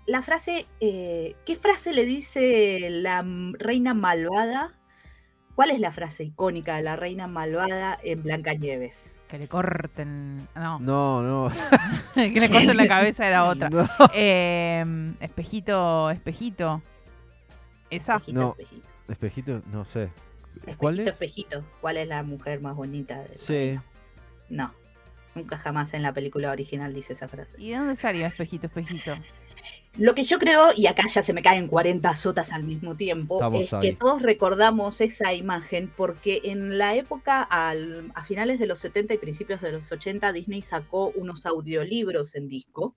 La 0.06 0.22
frase, 0.22 0.66
eh, 0.80 1.34
¿qué 1.46 1.56
frase 1.56 1.92
le 1.92 2.04
dice 2.04 2.88
la 2.90 3.24
reina 3.58 3.94
malvada? 3.94 4.72
¿Cuál 5.54 5.70
es 5.70 5.78
la 5.80 5.92
frase 5.92 6.24
icónica 6.24 6.76
de 6.76 6.82
la 6.82 6.96
reina 6.96 7.26
malvada 7.26 7.98
en 8.02 8.22
Blancanieves? 8.22 9.16
Que 9.28 9.38
le 9.38 9.48
corten. 9.48 10.46
No, 10.56 10.78
No, 10.80 11.22
no. 11.22 11.48
que 12.14 12.38
le 12.40 12.50
corten 12.50 12.76
la 12.76 12.88
cabeza 12.88 13.26
era 13.26 13.44
otra. 13.48 13.70
No. 13.70 13.88
Eh, 14.12 14.84
espejito, 15.20 16.10
espejito. 16.10 16.82
Esa. 17.88 18.16
Espejito, 18.16 18.40
No. 18.40 18.50
espejito. 18.58 18.88
Espejito, 19.08 19.62
no 19.72 19.84
sé. 19.84 20.10
¿Cuál 20.76 20.94
Espejito, 20.94 21.02
es? 21.02 21.08
espejito. 21.14 21.64
¿Cuál 21.80 21.96
es 21.98 22.08
la 22.08 22.22
mujer 22.22 22.60
más 22.60 22.74
bonita? 22.76 23.22
de 23.22 23.34
Sí. 23.36 23.52
reina? 23.52 23.84
No. 24.48 24.74
Nunca 25.34 25.58
jamás 25.58 25.94
en 25.94 26.02
la 26.02 26.12
película 26.14 26.50
original 26.52 26.94
dice 26.94 27.12
esa 27.14 27.26
frase. 27.28 27.56
¿Y 27.60 27.70
de 27.70 27.76
dónde 27.78 27.96
salió 27.96 28.24
espejito, 28.26 28.66
espejito? 28.68 29.16
Lo 29.96 30.14
que 30.14 30.24
yo 30.24 30.38
creo, 30.38 30.68
y 30.76 30.86
acá 30.86 31.04
ya 31.08 31.22
se 31.22 31.32
me 31.32 31.42
caen 31.42 31.68
40 31.68 32.14
sotas 32.16 32.52
al 32.52 32.64
mismo 32.64 32.96
tiempo, 32.96 33.36
Estamos 33.38 33.62
es 33.62 33.72
ahí. 33.72 33.80
que 33.90 33.96
todos 33.96 34.22
recordamos 34.22 35.00
esa 35.00 35.32
imagen 35.32 35.92
porque 35.96 36.40
en 36.44 36.78
la 36.78 36.94
época, 36.96 37.42
al- 37.42 38.10
a 38.14 38.24
finales 38.24 38.58
de 38.58 38.66
los 38.66 38.80
70 38.80 39.14
y 39.14 39.18
principios 39.18 39.60
de 39.60 39.72
los 39.72 39.90
80, 39.90 40.32
Disney 40.32 40.62
sacó 40.62 41.08
unos 41.14 41.46
audiolibros 41.46 42.34
en 42.34 42.48
disco, 42.48 42.96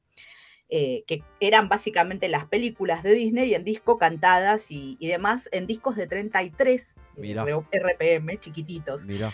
eh, 0.70 1.04
que 1.08 1.24
eran 1.40 1.70
básicamente 1.70 2.28
las 2.28 2.46
películas 2.48 3.02
de 3.04 3.14
Disney 3.14 3.54
en 3.54 3.64
disco 3.64 3.98
cantadas 3.98 4.70
y, 4.72 4.98
y 5.00 5.08
demás, 5.08 5.50
en 5.52 5.66
discos 5.68 5.96
de 5.96 6.08
33 6.08 6.98
eh, 6.98 7.00
Mirá. 7.22 7.44
RPM, 7.46 8.38
chiquititos. 8.40 9.06
Mira. 9.06 9.32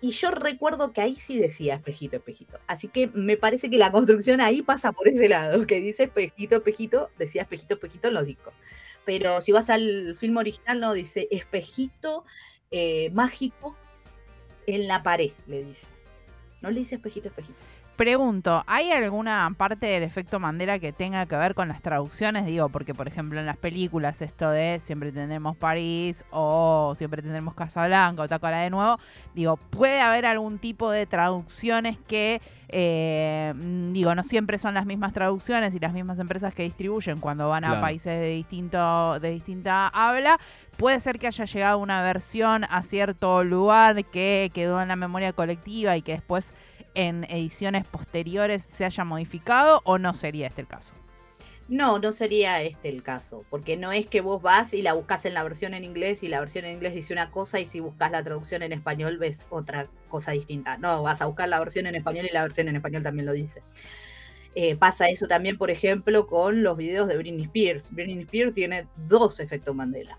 Y 0.00 0.10
yo 0.10 0.30
recuerdo 0.30 0.92
que 0.92 1.00
ahí 1.00 1.16
sí 1.16 1.38
decía 1.38 1.76
espejito, 1.76 2.16
espejito. 2.16 2.58
Así 2.66 2.88
que 2.88 3.08
me 3.08 3.36
parece 3.36 3.70
que 3.70 3.78
la 3.78 3.90
construcción 3.90 4.40
ahí 4.40 4.62
pasa 4.62 4.92
por 4.92 5.08
ese 5.08 5.28
lado, 5.28 5.66
que 5.66 5.80
dice 5.80 6.04
espejito, 6.04 6.56
espejito, 6.56 7.08
decía 7.18 7.42
espejito, 7.42 7.74
espejito 7.74 8.08
en 8.08 8.14
los 8.14 8.26
discos. 8.26 8.52
Pero 9.04 9.40
si 9.40 9.52
vas 9.52 9.70
al 9.70 10.16
film 10.16 10.36
original, 10.36 10.80
no, 10.80 10.92
dice 10.92 11.28
espejito 11.30 12.24
eh, 12.70 13.10
mágico 13.14 13.76
en 14.66 14.88
la 14.88 15.02
pared, 15.02 15.32
le 15.46 15.64
dice. 15.64 15.86
No 16.60 16.70
le 16.70 16.80
dice 16.80 16.96
espejito, 16.96 17.28
espejito. 17.28 17.58
Pregunto, 17.96 18.62
¿hay 18.66 18.92
alguna 18.92 19.50
parte 19.56 19.86
del 19.86 20.02
efecto 20.02 20.38
Mandela 20.38 20.78
que 20.78 20.92
tenga 20.92 21.24
que 21.24 21.34
ver 21.34 21.54
con 21.54 21.68
las 21.68 21.80
traducciones? 21.80 22.44
Digo, 22.44 22.68
porque 22.68 22.92
por 22.92 23.08
ejemplo 23.08 23.40
en 23.40 23.46
las 23.46 23.56
películas 23.56 24.20
esto 24.20 24.50
de 24.50 24.80
siempre 24.82 25.12
tendremos 25.12 25.56
París 25.56 26.22
o 26.30 26.92
siempre 26.94 27.22
tendremos 27.22 27.54
Casablanca 27.54 28.20
o 28.20 28.28
Tacola 28.28 28.58
de 28.58 28.68
nuevo, 28.68 28.98
digo, 29.34 29.56
¿puede 29.56 30.02
haber 30.02 30.26
algún 30.26 30.58
tipo 30.58 30.90
de 30.90 31.06
traducciones 31.06 31.96
que, 32.06 32.42
eh, 32.68 33.54
digo, 33.92 34.14
no 34.14 34.22
siempre 34.24 34.58
son 34.58 34.74
las 34.74 34.84
mismas 34.84 35.14
traducciones 35.14 35.74
y 35.74 35.78
las 35.78 35.94
mismas 35.94 36.18
empresas 36.18 36.52
que 36.52 36.64
distribuyen 36.64 37.18
cuando 37.18 37.48
van 37.48 37.64
a 37.64 37.80
países 37.80 38.20
de, 38.20 38.28
distinto, 38.28 39.18
de 39.20 39.30
distinta 39.30 39.88
habla? 39.88 40.38
Puede 40.76 41.00
ser 41.00 41.18
que 41.18 41.28
haya 41.28 41.46
llegado 41.46 41.78
una 41.78 42.02
versión 42.02 42.64
a 42.64 42.82
cierto 42.82 43.42
lugar 43.42 44.04
que 44.04 44.50
quedó 44.52 44.82
en 44.82 44.88
la 44.88 44.96
memoria 44.96 45.32
colectiva 45.32 45.96
y 45.96 46.02
que 46.02 46.12
después 46.12 46.52
en 46.96 47.24
ediciones 47.24 47.86
posteriores 47.86 48.64
se 48.64 48.84
haya 48.84 49.04
modificado 49.04 49.82
o 49.84 49.98
no 49.98 50.14
sería 50.14 50.48
este 50.48 50.62
el 50.62 50.66
caso? 50.66 50.94
No, 51.68 51.98
no 51.98 52.12
sería 52.12 52.62
este 52.62 52.88
el 52.88 53.02
caso, 53.02 53.44
porque 53.50 53.76
no 53.76 53.90
es 53.92 54.06
que 54.06 54.20
vos 54.20 54.40
vas 54.40 54.72
y 54.72 54.82
la 54.82 54.94
buscas 54.94 55.24
en 55.26 55.34
la 55.34 55.42
versión 55.42 55.74
en 55.74 55.82
inglés 55.82 56.22
y 56.22 56.28
la 56.28 56.38
versión 56.38 56.64
en 56.64 56.74
inglés 56.74 56.94
dice 56.94 57.12
una 57.12 57.30
cosa 57.30 57.58
y 57.58 57.66
si 57.66 57.80
buscas 57.80 58.12
la 58.12 58.22
traducción 58.22 58.62
en 58.62 58.72
español 58.72 59.18
ves 59.18 59.48
otra 59.50 59.88
cosa 60.08 60.30
distinta. 60.30 60.78
No, 60.78 61.02
vas 61.02 61.20
a 61.20 61.26
buscar 61.26 61.48
la 61.48 61.58
versión 61.58 61.86
en 61.86 61.96
español 61.96 62.26
y 62.30 62.32
la 62.32 62.42
versión 62.42 62.68
en 62.68 62.76
español 62.76 63.02
también 63.02 63.26
lo 63.26 63.32
dice. 63.32 63.62
Eh, 64.54 64.76
pasa 64.76 65.08
eso 65.08 65.26
también, 65.26 65.58
por 65.58 65.70
ejemplo, 65.70 66.26
con 66.26 66.62
los 66.62 66.76
videos 66.76 67.08
de 67.08 67.16
Britney 67.16 67.44
Spears. 67.44 67.90
Britney 67.90 68.22
Spears 68.22 68.54
tiene 68.54 68.86
dos 69.08 69.40
efectos 69.40 69.74
Mandela. 69.74 70.18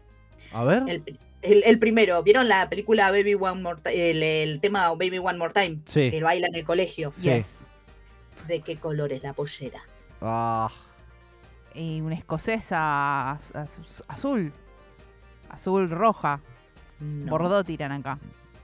A 0.51 0.63
ver. 0.65 0.83
El, 0.87 1.19
el- 1.41 1.63
el 1.65 1.79
primero, 1.79 2.21
¿vieron 2.23 2.47
la 2.47 2.67
película 2.69 3.11
Baby 3.11 3.35
One 3.35 3.61
More 3.61 3.79
el, 3.85 4.23
el 4.23 4.59
tema 4.59 4.89
Baby 4.89 5.19
One 5.19 5.37
More 5.37 5.53
Time? 5.53 5.79
Sí. 5.85 6.09
Que 6.11 6.21
baila 6.23 6.47
en 6.47 6.55
el 6.55 6.63
colegio. 6.65 7.11
Sí. 7.13 7.29
Yes. 7.29 7.67
¿De 8.47 8.61
qué 8.61 8.77
color 8.77 9.11
es 9.13 9.23
la 9.23 9.33
pollera? 9.33 9.81
Ah, 10.21 10.69
Y 11.73 12.01
una 12.01 12.15
escocesa 12.15 13.31
az- 13.31 13.53
az- 13.55 14.03
azul. 14.07 14.51
Azul 15.49 15.89
roja. 15.89 16.41
No. 16.99 17.29
Bordó 17.31 17.63
tiran 17.63 17.91
acá. 17.91 18.17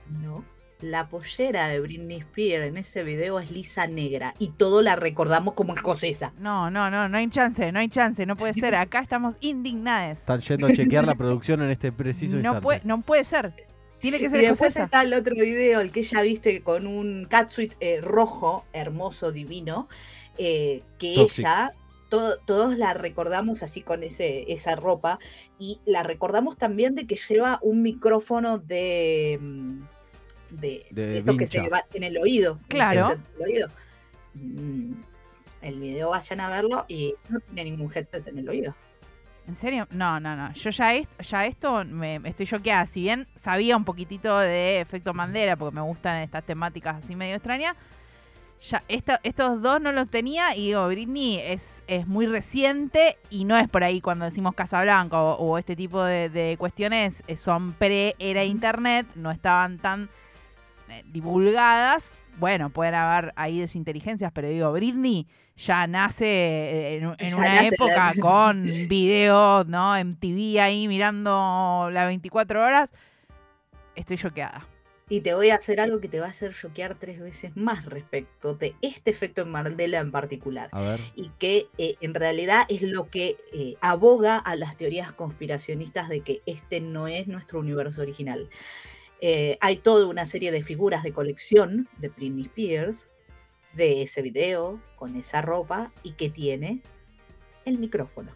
No. 0.08 0.44
La 0.84 1.08
pollera 1.08 1.68
de 1.68 1.80
Britney 1.80 2.18
Spears 2.18 2.66
en 2.66 2.76
ese 2.76 3.02
video 3.04 3.38
es 3.40 3.50
lisa 3.50 3.86
negra 3.86 4.34
y 4.38 4.48
todo 4.48 4.82
la 4.82 4.96
recordamos 4.96 5.54
como 5.54 5.74
escocesa. 5.74 6.34
No, 6.38 6.70
no, 6.70 6.90
no, 6.90 7.08
no 7.08 7.16
hay 7.16 7.26
chance, 7.30 7.72
no 7.72 7.78
hay 7.78 7.88
chance, 7.88 8.26
no 8.26 8.36
puede 8.36 8.52
ser. 8.52 8.74
Acá 8.74 9.00
estamos 9.00 9.38
indignadas. 9.40 10.20
están 10.20 10.42
yendo 10.42 10.66
a 10.66 10.72
chequear 10.74 11.06
la 11.06 11.14
producción 11.14 11.62
en 11.62 11.70
este 11.70 11.90
preciso 11.90 12.34
No 12.34 12.38
instante. 12.40 12.60
puede, 12.60 12.80
no 12.84 13.00
puede 13.00 13.24
ser. 13.24 13.54
Tiene 13.98 14.18
que 14.18 14.26
Y 14.26 14.28
ser 14.28 14.40
después 14.42 14.60
escocesa. 14.76 14.84
está 14.84 15.02
el 15.02 15.14
otro 15.14 15.34
video, 15.34 15.80
el 15.80 15.90
que 15.90 16.00
ella 16.00 16.20
viste 16.20 16.62
con 16.62 16.86
un 16.86 17.26
catsuit 17.30 17.72
eh, 17.80 18.02
rojo, 18.02 18.66
hermoso, 18.74 19.32
divino, 19.32 19.88
eh, 20.36 20.82
que 20.98 21.14
Toxic. 21.14 21.38
ella, 21.46 21.72
to- 22.10 22.36
todos 22.44 22.76
la 22.76 22.92
recordamos 22.92 23.62
así 23.62 23.80
con 23.80 24.02
ese, 24.02 24.52
esa 24.52 24.76
ropa 24.76 25.18
y 25.58 25.78
la 25.86 26.02
recordamos 26.02 26.58
también 26.58 26.94
de 26.94 27.06
que 27.06 27.16
lleva 27.16 27.58
un 27.62 27.80
micrófono 27.80 28.58
de... 28.58 29.40
De, 30.60 30.86
De 30.90 31.18
estos 31.18 31.36
que 31.36 31.46
se 31.46 31.60
le 31.62 31.68
va 31.68 31.84
en 31.92 32.02
el 32.02 32.16
oído. 32.18 32.58
Claro. 32.68 33.16
oído. 33.40 33.68
Mm, 34.34 34.92
El 35.62 35.80
video 35.80 36.10
vayan 36.10 36.40
a 36.40 36.48
verlo 36.50 36.84
y 36.88 37.14
no 37.28 37.40
tiene 37.40 37.70
ningún 37.70 37.90
headset 37.94 38.26
en 38.28 38.38
el 38.38 38.48
oído. 38.48 38.74
¿En 39.46 39.56
serio? 39.56 39.86
No, 39.90 40.20
no, 40.20 40.34
no. 40.36 40.52
Yo 40.54 40.70
ya, 40.70 40.94
est- 40.94 41.20
ya 41.20 41.44
esto 41.46 41.84
me, 41.84 42.18
me 42.18 42.30
estoy 42.30 42.46
choqueada. 42.46 42.86
Si 42.86 43.02
bien 43.02 43.26
sabía 43.34 43.76
un 43.76 43.84
poquitito 43.84 44.38
de 44.38 44.80
efecto 44.80 45.12
Mandela, 45.12 45.56
porque 45.56 45.74
me 45.74 45.82
gustan 45.82 46.16
estas 46.22 46.44
temáticas 46.44 46.96
así 47.04 47.14
medio 47.14 47.34
extrañas, 47.36 47.74
ya 48.60 48.82
estos 48.88 49.60
dos 49.60 49.80
no 49.82 49.92
los 49.92 50.08
tenía 50.08 50.56
y 50.56 50.68
digo, 50.68 50.86
Britney 50.88 51.38
es, 51.38 51.84
es 51.86 52.06
muy 52.06 52.26
reciente 52.26 53.18
y 53.28 53.44
no 53.44 53.58
es 53.58 53.68
por 53.68 53.84
ahí 53.84 54.00
cuando 54.00 54.24
decimos 54.24 54.54
Casablanca 54.54 55.20
o, 55.20 55.34
o 55.36 55.58
este 55.58 55.76
tipo 55.76 56.02
de, 56.02 56.30
de 56.30 56.56
cuestiones 56.58 57.22
eh, 57.26 57.36
son 57.36 57.74
pre-era 57.74 58.44
internet, 58.44 59.06
no 59.16 59.30
estaban 59.30 59.76
tan 59.78 60.08
divulgadas. 61.06 62.14
Bueno, 62.38 62.70
pueden 62.70 62.94
haber 62.94 63.32
ahí 63.36 63.60
desinteligencias, 63.60 64.32
pero 64.32 64.48
digo, 64.48 64.72
Britney 64.72 65.26
ya 65.56 65.86
nace 65.86 66.24
eh, 66.26 66.96
en, 66.96 67.04
en 67.18 67.28
Ya 67.30 67.36
una 67.36 67.54
nace 67.54 67.68
época 67.74 68.12
la- 68.12 68.14
con 68.20 68.64
videos, 68.88 69.66
¿no? 69.68 69.96
En 69.96 70.16
TV 70.16 70.60
ahí 70.60 70.88
mirando 70.88 71.88
las 71.92 72.06
24 72.06 72.62
horas. 72.62 72.92
Estoy 73.94 74.16
choqueada. 74.18 74.66
Y 75.08 75.20
te 75.20 75.34
voy 75.34 75.50
a 75.50 75.56
hacer 75.56 75.80
algo 75.80 76.00
que 76.00 76.08
te 76.08 76.18
va 76.18 76.26
a 76.26 76.30
hacer 76.30 76.54
choquear 76.54 76.94
tres 76.94 77.20
veces 77.20 77.54
más 77.56 77.84
respecto 77.84 78.54
de 78.54 78.74
este 78.80 79.10
efecto 79.10 79.42
en 79.42 79.50
Mandela 79.50 79.98
en 79.98 80.10
particular. 80.10 80.70
A 80.72 80.80
ver. 80.80 80.98
Y 81.14 81.28
que 81.38 81.68
eh, 81.76 81.96
en 82.00 82.14
realidad 82.14 82.64
es 82.70 82.80
lo 82.82 83.10
que 83.10 83.36
eh, 83.52 83.76
aboga 83.82 84.38
a 84.38 84.56
las 84.56 84.76
teorías 84.78 85.12
conspiracionistas 85.12 86.08
de 86.08 86.20
que 86.22 86.40
este 86.46 86.80
no 86.80 87.06
es 87.06 87.28
nuestro 87.28 87.60
universo 87.60 88.00
original. 88.00 88.48
Eh, 89.20 89.56
hay 89.60 89.76
toda 89.76 90.06
una 90.06 90.26
serie 90.26 90.52
de 90.52 90.62
figuras 90.62 91.02
de 91.02 91.12
colección 91.12 91.88
de 91.98 92.08
Britney 92.08 92.42
Spears, 92.44 93.08
de 93.72 94.02
ese 94.02 94.22
video, 94.22 94.80
con 94.96 95.16
esa 95.16 95.40
ropa, 95.42 95.92
y 96.02 96.12
que 96.12 96.28
tiene 96.30 96.82
el 97.64 97.78
micrófono. 97.78 98.30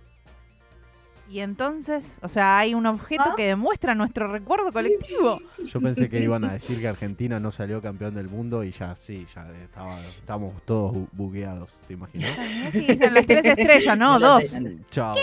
Y 1.31 1.41
entonces, 1.41 2.17
o 2.23 2.29
sea, 2.31 2.59
hay 2.59 2.73
un 2.73 2.87
objeto 2.87 3.23
¿Ah? 3.27 3.35
que 3.37 3.45
demuestra 3.49 3.95
nuestro 3.95 4.29
recuerdo 4.33 4.73
colectivo. 4.73 5.39
Yo 5.63 5.79
pensé 5.79 6.09
que 6.09 6.21
iban 6.23 6.43
a 6.45 6.53
decir 6.55 6.81
que 6.81 6.89
Argentina 6.89 7.39
no 7.39 7.53
salió 7.53 7.83
campeón 7.83 8.15
del 8.15 8.31
mundo 8.31 8.65
y 8.65 8.73
ya 8.73 8.97
sí, 8.97 9.27
ya 9.35 9.47
estaba, 9.63 10.01
estábamos 10.09 10.55
todos 10.65 10.95
bu- 10.97 11.09
bugueados, 11.13 11.81
¿te 11.87 11.93
imaginas? 11.93 12.31
Sí, 12.73 12.87
las 13.13 13.27
tres 13.27 13.45
estrellas, 13.45 13.99
no, 13.99 14.19
dos. 14.19 14.43
sé, 14.47 14.61
no 14.63 14.69
lo 14.71 14.75
sé. 14.75 14.81
Chao. 14.91 15.15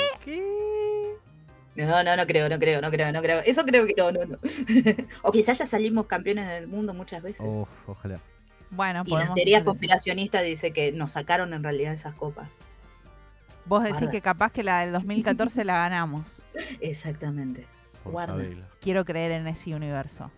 No, 1.75 2.03
no, 2.03 2.15
no 2.15 2.25
creo, 2.25 2.47
no 2.47 2.57
creo, 2.57 2.81
no 2.81 2.89
creo, 2.89 3.11
no 3.11 3.21
creo. 3.21 3.41
Eso 3.45 3.65
creo 3.65 3.85
que 3.85 3.93
no, 3.97 4.11
no, 4.11 4.25
no. 4.25 4.39
o 5.23 5.31
quizás 5.31 5.57
ya 5.57 5.65
salimos 5.65 6.05
campeones 6.05 6.47
del 6.47 6.67
mundo 6.67 6.93
muchas 6.93 7.21
veces. 7.21 7.45
Uf, 7.45 7.67
ojalá. 7.87 8.19
Bueno, 8.71 9.03
y 9.05 9.11
las 9.11 9.33
teorías 9.33 9.63
conspiracionistas 9.63 10.43
dice 10.43 10.71
que 10.71 10.91
nos 10.91 11.11
sacaron 11.11 11.53
en 11.53 11.63
realidad 11.63 11.93
esas 11.93 12.15
copas. 12.15 12.49
Vos 13.65 13.83
decís 13.83 13.99
Guarda. 13.99 14.11
que 14.11 14.21
capaz 14.21 14.51
que 14.51 14.63
la 14.63 14.81
del 14.81 14.91
2014 14.93 15.65
la 15.65 15.75
ganamos. 15.75 16.43
Exactamente. 16.81 17.67
Por 18.03 18.13
Guarda. 18.13 18.43
Quiero 18.79 19.03
creer 19.05 19.31
en 19.31 19.47
ese 19.47 19.75
universo. 19.75 20.31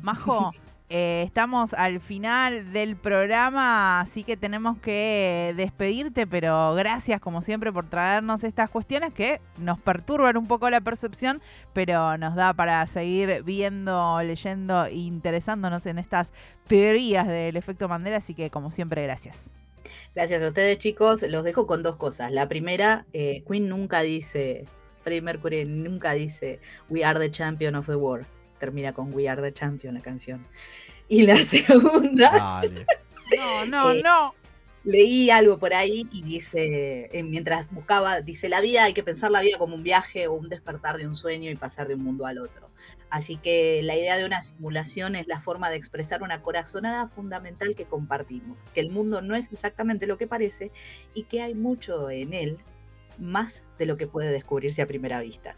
Majo, 0.00 0.50
eh, 0.94 1.22
estamos 1.22 1.72
al 1.72 2.00
final 2.00 2.70
del 2.74 2.96
programa, 2.96 4.02
así 4.02 4.24
que 4.24 4.36
tenemos 4.36 4.76
que 4.76 5.54
despedirte, 5.56 6.26
pero 6.26 6.74
gracias 6.74 7.18
como 7.18 7.40
siempre 7.40 7.72
por 7.72 7.88
traernos 7.88 8.44
estas 8.44 8.68
cuestiones 8.68 9.14
que 9.14 9.40
nos 9.56 9.80
perturban 9.80 10.36
un 10.36 10.46
poco 10.46 10.68
la 10.68 10.82
percepción, 10.82 11.40
pero 11.72 12.18
nos 12.18 12.34
da 12.34 12.52
para 12.52 12.86
seguir 12.88 13.42
viendo, 13.42 14.20
leyendo 14.20 14.84
e 14.84 14.96
interesándonos 14.96 15.86
en 15.86 15.98
estas 15.98 16.34
teorías 16.66 17.26
del 17.26 17.56
efecto 17.56 17.88
Mandela, 17.88 18.18
así 18.18 18.34
que 18.34 18.50
como 18.50 18.70
siempre, 18.70 19.02
gracias. 19.02 19.50
Gracias 20.14 20.42
a 20.42 20.48
ustedes, 20.48 20.76
chicos. 20.76 21.22
Los 21.22 21.42
dejo 21.42 21.66
con 21.66 21.82
dos 21.82 21.96
cosas. 21.96 22.30
La 22.32 22.50
primera, 22.50 23.06
eh, 23.14 23.42
Queen 23.48 23.66
nunca 23.66 24.02
dice, 24.02 24.66
Freddie 25.00 25.22
Mercury 25.22 25.64
nunca 25.64 26.12
dice, 26.12 26.60
We 26.90 27.02
are 27.02 27.18
the 27.18 27.30
champion 27.30 27.76
of 27.76 27.86
the 27.86 27.96
world. 27.96 28.26
Termina 28.62 28.92
con 28.92 29.12
We 29.12 29.28
are 29.28 29.42
the 29.42 29.52
champion 29.52 29.94
la 29.94 30.00
canción. 30.00 30.46
Y 31.08 31.22
la 31.22 31.36
segunda, 31.54 32.30
Dale. 32.30 32.86
No, 33.36 33.66
no, 33.66 33.90
Eh, 33.90 34.02
no. 34.04 34.34
leí 34.84 35.30
algo 35.30 35.58
por 35.58 35.74
ahí 35.74 36.06
y 36.12 36.22
dice, 36.22 37.08
eh, 37.12 37.22
mientras 37.24 37.68
buscaba, 37.72 38.20
dice, 38.20 38.48
la 38.48 38.60
vida 38.60 38.84
hay 38.84 38.94
que 38.94 39.02
pensar 39.02 39.32
la 39.32 39.40
vida 39.40 39.58
como 39.58 39.74
un 39.74 39.82
viaje 39.82 40.28
o 40.28 40.34
un 40.34 40.48
despertar 40.48 40.96
de 40.96 41.08
un 41.08 41.16
sueño 41.16 41.50
y 41.50 41.56
pasar 41.56 41.88
de 41.88 41.96
un 41.96 42.04
mundo 42.04 42.24
al 42.24 42.38
otro. 42.38 42.70
Así 43.10 43.36
que 43.36 43.80
la 43.82 43.96
idea 43.96 44.16
de 44.16 44.24
una 44.26 44.40
simulación 44.42 45.16
es 45.16 45.26
la 45.26 45.40
forma 45.40 45.68
de 45.68 45.76
expresar 45.76 46.22
una 46.22 46.40
corazonada 46.40 47.08
fundamental 47.08 47.74
que 47.74 47.84
compartimos, 47.86 48.64
que 48.74 48.80
el 48.80 48.90
mundo 48.90 49.22
no 49.22 49.34
es 49.34 49.50
exactamente 49.52 50.06
lo 50.06 50.18
que 50.18 50.28
parece 50.28 50.70
y 51.14 51.24
que 51.24 51.42
hay 51.42 51.54
mucho 51.56 52.10
en 52.10 52.32
él, 52.32 52.58
más 53.18 53.64
de 53.76 53.86
lo 53.86 53.96
que 53.96 54.06
puede 54.06 54.30
descubrirse 54.30 54.82
a 54.82 54.86
primera 54.86 55.20
vista. 55.20 55.56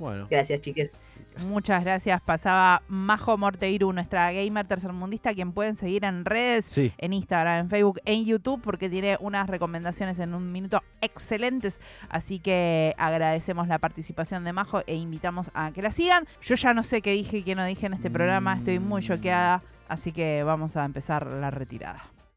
Bueno. 0.00 0.26
Gracias, 0.30 0.60
chiques. 0.62 0.98
Muchas 1.38 1.84
gracias. 1.84 2.20
Pasaba 2.22 2.82
Majo 2.88 3.36
Morteiru, 3.36 3.92
nuestra 3.92 4.32
gamer 4.32 4.66
tercermundista, 4.66 5.34
quien 5.34 5.52
pueden 5.52 5.76
seguir 5.76 6.04
en 6.04 6.24
redes, 6.24 6.64
Sí. 6.64 6.92
en 6.98 7.12
Instagram, 7.12 7.60
en 7.60 7.70
Facebook, 7.70 8.00
en 8.06 8.24
YouTube, 8.24 8.60
porque 8.62 8.88
tiene 8.88 9.18
unas 9.20 9.48
recomendaciones 9.48 10.18
en 10.18 10.34
un 10.34 10.50
minuto 10.50 10.82
excelentes. 11.02 11.80
Así 12.08 12.40
que 12.40 12.94
agradecemos 12.98 13.68
la 13.68 13.78
participación 13.78 14.42
de 14.44 14.54
Majo 14.54 14.82
e 14.86 14.94
invitamos 14.96 15.50
a 15.54 15.70
que 15.70 15.82
la 15.82 15.90
sigan. 15.92 16.26
Yo 16.40 16.54
ya 16.54 16.72
no 16.72 16.82
sé 16.82 17.02
qué 17.02 17.12
dije 17.12 17.36
y 17.38 17.42
qué 17.42 17.54
no 17.54 17.64
dije 17.64 17.86
en 17.86 17.92
este 17.92 18.10
programa, 18.10 18.54
estoy 18.54 18.78
muy 18.78 19.02
choqueada. 19.02 19.62
Así 19.88 20.12
que 20.12 20.42
vamos 20.44 20.76
a 20.76 20.84
empezar 20.86 21.26
la 21.26 21.50
retirada. 21.50 22.02